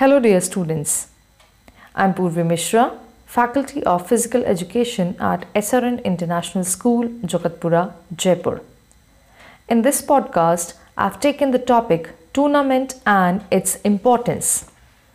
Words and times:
Hello, 0.00 0.18
dear 0.18 0.40
students. 0.40 1.08
I'm 1.94 2.14
Purvi 2.14 2.42
Mishra, 2.42 2.98
Faculty 3.26 3.84
of 3.84 4.08
Physical 4.08 4.42
Education 4.46 5.14
at 5.20 5.44
SRN 5.52 6.02
International 6.04 6.64
School, 6.64 7.06
Jagatpura, 7.32 7.92
Jaipur. 8.16 8.62
In 9.68 9.82
this 9.82 10.00
podcast, 10.00 10.72
I've 10.96 11.20
taken 11.20 11.50
the 11.50 11.58
topic 11.58 12.08
tournament 12.32 12.94
and 13.04 13.44
its 13.50 13.76
importance. 13.82 14.70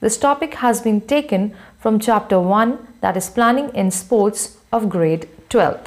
This 0.00 0.18
topic 0.18 0.52
has 0.56 0.82
been 0.82 1.00
taken 1.00 1.54
from 1.78 1.98
chapter 1.98 2.38
1 2.38 2.76
that 3.00 3.16
is 3.16 3.30
planning 3.30 3.70
in 3.70 3.90
sports 3.90 4.58
of 4.70 4.90
grade 4.90 5.26
12th. 5.48 5.86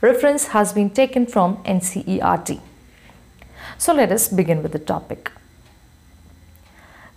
Reference 0.00 0.48
has 0.48 0.72
been 0.72 0.90
taken 0.90 1.26
from 1.26 1.62
NCERT. 1.62 2.60
So 3.78 3.94
let 3.94 4.10
us 4.10 4.26
begin 4.26 4.64
with 4.64 4.72
the 4.72 4.80
topic. 4.80 5.30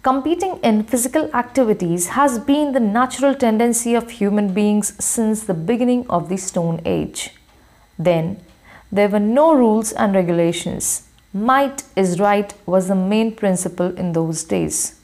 Competing 0.01 0.61
in 0.63 0.83
physical 0.83 1.29
activities 1.35 2.07
has 2.07 2.39
been 2.39 2.71
the 2.71 2.79
natural 2.79 3.35
tendency 3.35 3.95
of 3.95 4.09
human 4.11 4.53
beings 4.53 4.93
since 5.03 5.43
the 5.43 5.53
beginning 5.53 6.09
of 6.09 6.29
the 6.29 6.37
Stone 6.37 6.79
Age. 6.85 7.31
Then, 7.97 8.41
there 8.89 9.09
were 9.09 9.19
no 9.19 9.53
rules 9.53 9.91
and 9.91 10.15
regulations. 10.15 11.09
Might 11.33 11.83
is 11.97 12.17
right 12.17 12.53
was 12.65 12.87
the 12.87 12.95
main 12.95 13.35
principle 13.35 13.93
in 13.97 14.13
those 14.13 14.45
days. 14.45 15.01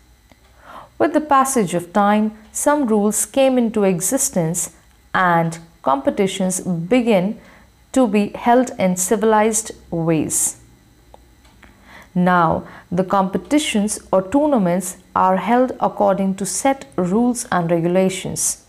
With 0.98 1.12
the 1.12 1.20
passage 1.20 1.74
of 1.74 1.92
time, 1.92 2.32
some 2.54 2.88
rules 2.88 3.26
came 3.26 3.58
into 3.58 3.84
existence 3.84 4.78
and 5.14 5.60
competitions 5.82 6.62
began 6.62 7.38
to 7.92 8.08
be 8.08 8.30
held 8.30 8.72
in 8.80 8.96
civilized 8.96 9.72
ways. 9.92 10.62
Now, 12.16 12.64
the 12.90 13.04
competitions 13.04 14.00
or 14.12 14.22
tournaments 14.22 14.98
are 15.14 15.36
held 15.36 15.74
according 15.82 16.36
to 16.36 16.46
set 16.46 16.86
rules 16.96 17.46
and 17.52 17.70
regulations. 17.70 18.64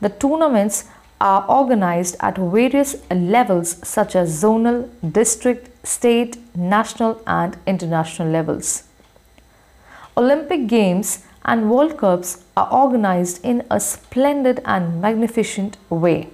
The 0.00 0.08
tournaments 0.08 0.84
are 1.20 1.46
organized 1.48 2.16
at 2.18 2.36
various 2.36 2.96
levels 3.10 3.76
such 3.86 4.16
as 4.16 4.42
zonal, 4.42 4.90
district, 5.12 5.86
state, 5.86 6.36
national, 6.56 7.22
and 7.26 7.56
international 7.64 8.28
levels. 8.28 8.82
Olympic 10.16 10.66
Games 10.66 11.24
and 11.44 11.70
World 11.70 11.96
Cups 11.96 12.42
are 12.56 12.72
organized 12.72 13.44
in 13.44 13.64
a 13.70 13.78
splendid 13.78 14.60
and 14.64 15.00
magnificent 15.00 15.76
way. 15.90 16.28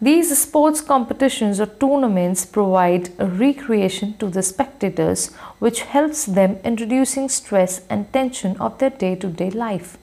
These 0.00 0.36
sports 0.36 0.80
competitions 0.80 1.60
or 1.60 1.66
tournaments 1.66 2.44
provide 2.44 3.10
a 3.18 3.26
recreation 3.26 4.18
to 4.18 4.28
the 4.28 4.42
spectators 4.42 5.32
which 5.60 5.82
helps 5.82 6.26
them 6.26 6.58
in 6.64 6.76
reducing 6.76 7.28
stress 7.28 7.82
and 7.88 8.12
tension 8.12 8.56
of 8.58 8.78
their 8.78 8.90
day-to-day 8.90 9.50
life. 9.50 9.96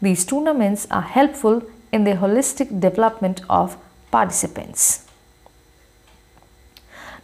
These 0.00 0.24
tournaments 0.24 0.86
are 0.90 1.02
helpful 1.02 1.62
in 1.92 2.04
the 2.04 2.12
holistic 2.12 2.80
development 2.80 3.40
of 3.50 3.76
participants. 4.10 5.06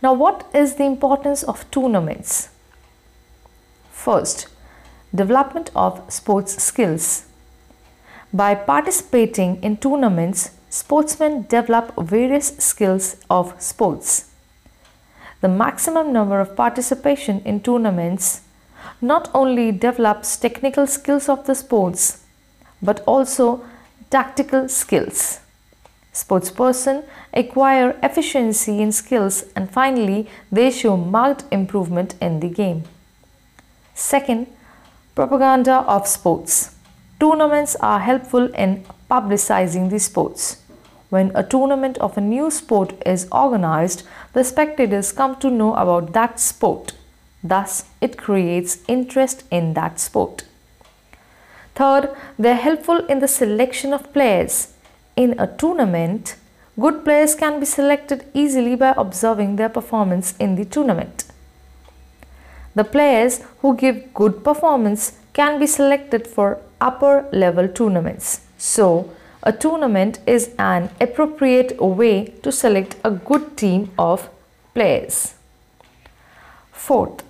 Now 0.03 0.13
what 0.13 0.45
is 0.53 0.75
the 0.75 0.85
importance 0.85 1.45
of 1.45 1.71
tournaments? 1.71 2.49
First, 3.91 4.49
development 5.15 5.71
of 5.75 6.03
sports 6.13 6.63
skills. 6.63 7.27
By 8.33 8.57
participating 8.57 9.63
in 9.63 9.77
tournaments, 9.77 10.51
sportsmen 10.75 11.43
develop 11.49 11.95
various 11.97 12.49
skills 12.59 13.15
of 13.31 13.55
sports. 13.63 14.31
The 15.41 15.47
maximum 15.47 16.13
number 16.13 16.41
of 16.41 16.57
participation 16.57 17.41
in 17.45 17.61
tournaments 17.61 18.41
not 19.01 19.31
only 19.33 19.71
develops 19.71 20.37
technical 20.37 20.89
skills 20.89 21.29
of 21.29 21.47
the 21.47 21.55
sports 21.55 22.25
but 22.83 23.05
also 23.07 23.65
tactical 24.11 24.69
skills. 24.69 25.39
Sportsperson 26.13 27.05
acquire 27.33 27.97
efficiency 28.03 28.83
in 28.83 28.91
skills 28.91 29.45
and 29.55 29.71
finally 29.71 30.29
they 30.51 30.73
show 30.73 30.97
marked 30.97 31.45
improvement 31.53 32.17
in 32.21 32.41
the 32.41 32.49
game. 32.49 32.83
Second, 33.95 34.49
propaganda 35.15 35.85
of 35.87 36.09
sports. 36.09 36.75
Tournaments 37.21 37.77
are 37.77 38.01
helpful 38.01 38.53
in 38.55 38.85
publicizing 39.09 39.89
the 39.89 40.01
sports. 40.01 40.64
When 41.15 41.31
a 41.37 41.45
tournament 41.45 41.97
of 41.99 42.19
a 42.19 42.21
new 42.21 42.51
sport 42.51 42.93
is 43.07 43.29
organized, 43.31 44.03
the 44.33 44.43
spectators 44.43 45.13
come 45.13 45.37
to 45.37 45.49
know 45.49 45.73
about 45.75 46.13
that 46.13 46.41
sport. 46.41 46.93
Thus, 47.45 47.85
it 48.01 48.19
creates 48.19 48.79
interest 48.89 49.45
in 49.49 49.75
that 49.75 50.01
sport. 50.01 50.43
Third, 51.77 52.09
they 52.37 52.51
are 52.51 52.67
helpful 52.67 53.07
in 53.07 53.21
the 53.21 53.29
selection 53.29 53.93
of 53.93 54.13
players. 54.13 54.75
In 55.15 55.39
a 55.39 55.47
tournament, 55.47 56.35
good 56.81 57.05
players 57.05 57.37
can 57.37 57.61
be 57.61 57.67
selected 57.67 58.25
easily 58.35 58.75
by 58.75 58.93
observing 58.97 59.55
their 59.55 59.69
performance 59.69 60.35
in 60.41 60.57
the 60.57 60.65
tournament. 60.65 61.27
The 62.75 62.83
players 62.83 63.41
who 63.61 63.77
give 63.77 64.13
good 64.15 64.43
performance 64.43 65.13
can 65.33 65.61
be 65.61 65.69
selected 65.69 66.27
for 66.27 66.59
upper 66.81 67.29
level 67.31 67.69
tournaments. 67.69 68.41
So, 68.59 69.11
a 69.47 69.53
tournament 69.53 70.19
is 70.27 70.55
an 70.59 70.89
appropriate 71.01 71.79
way 71.81 72.25
to 72.43 72.51
select 72.51 72.97
a 73.05 73.11
good 73.11 73.57
team 73.59 73.91
of 73.99 74.31
players. 74.73 75.35
Fourth, 76.73 77.23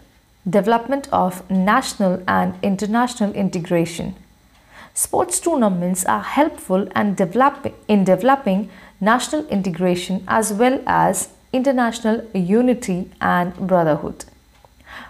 development 0.48 1.08
of 1.12 1.48
national 1.50 2.22
and 2.28 2.54
international 2.62 3.32
integration. 3.32 4.14
Sports 4.94 5.40
tournaments 5.40 6.04
are 6.04 6.22
helpful 6.22 6.86
and 6.94 7.16
develop, 7.16 7.74
in 7.88 8.04
developing 8.04 8.70
national 9.00 9.44
integration 9.48 10.22
as 10.28 10.52
well 10.52 10.80
as 10.86 11.30
international 11.52 12.24
unity 12.32 13.10
and 13.20 13.54
brotherhood. 13.56 14.24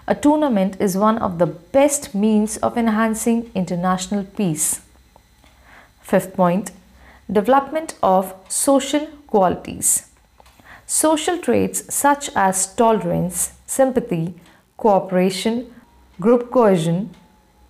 A 0.07 0.15
tournament 0.15 0.77
is 0.79 0.97
one 0.97 1.19
of 1.19 1.37
the 1.37 1.45
best 1.45 2.15
means 2.15 2.57
of 2.57 2.75
enhancing 2.77 3.51
international 3.53 4.23
peace. 4.23 4.81
Fifth 6.01 6.35
point 6.35 6.71
Development 7.31 7.95
of 8.03 8.35
social 8.47 9.07
qualities. 9.25 10.09
Social 10.85 11.39
traits 11.39 11.91
such 11.91 12.29
as 12.35 12.75
tolerance, 12.75 13.53
sympathy, 13.65 14.35
cooperation, 14.77 15.73
group 16.19 16.51
cohesion, 16.51 17.09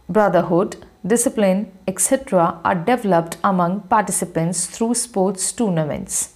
brotherhood, 0.10 0.76
discipline, 1.08 1.72
etc. 1.88 2.60
are 2.66 2.76
developed 2.76 3.38
among 3.46 3.80
participants 3.82 4.66
through 4.66 4.94
sports 4.94 5.54
tournaments. 5.54 6.34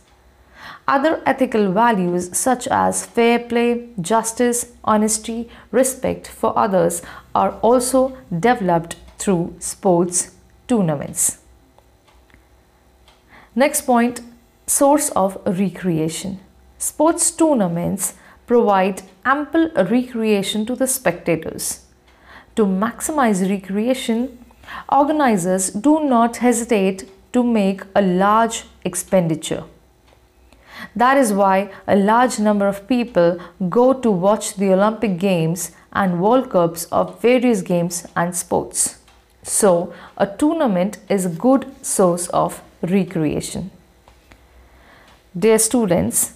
Other 0.87 1.21
ethical 1.25 1.73
values 1.73 2.37
such 2.37 2.69
as 2.69 3.05
fair 3.05 3.37
play, 3.39 3.89
justice, 3.99 4.71
honesty, 4.85 5.49
respect 5.71 6.25
for 6.25 6.57
others 6.57 7.01
are 7.35 7.51
also 7.61 8.17
developed 8.39 8.95
through 9.17 9.55
sports 9.59 10.31
tournaments. 10.69 11.39
Next 13.59 13.81
point 13.81 14.21
source 14.67 15.09
of 15.21 15.37
recreation. 15.45 16.39
Sports 16.77 17.29
tournaments 17.29 18.13
provide 18.47 19.01
ample 19.25 19.69
recreation 19.75 20.65
to 20.67 20.75
the 20.77 20.87
spectators. 20.87 21.81
To 22.55 22.65
maximize 22.65 23.41
recreation, 23.49 24.37
organizers 24.89 25.71
do 25.71 25.99
not 26.05 26.37
hesitate 26.37 27.03
to 27.33 27.43
make 27.43 27.81
a 27.93 28.01
large 28.01 28.63
expenditure. 28.85 29.65
That 30.95 31.17
is 31.17 31.33
why 31.33 31.69
a 31.85 31.97
large 31.97 32.39
number 32.39 32.65
of 32.69 32.87
people 32.87 33.41
go 33.67 33.91
to 33.91 34.09
watch 34.09 34.55
the 34.55 34.71
Olympic 34.71 35.19
Games 35.19 35.71
and 35.91 36.21
World 36.21 36.49
Cups 36.49 36.85
of 36.93 37.21
various 37.21 37.61
games 37.61 38.07
and 38.15 38.33
sports. 38.37 38.99
So, 39.43 39.93
a 40.17 40.27
tournament 40.27 40.99
is 41.09 41.25
a 41.25 41.37
good 41.47 41.69
source 41.85 42.27
of 42.29 42.63
recreation. 42.81 43.71
Dear 45.37 45.59
students, 45.59 46.33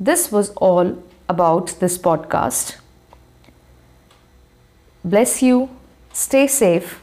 this 0.00 0.32
was 0.32 0.50
all 0.56 1.02
about 1.28 1.74
this 1.80 1.98
podcast. 1.98 2.76
Bless 5.04 5.42
you, 5.42 5.68
stay 6.12 6.46
safe. 6.46 7.00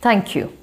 Thank 0.00 0.34
you. 0.34 0.59